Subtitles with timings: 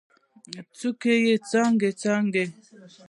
[0.77, 2.45] څوکې یې څانګې، څانګې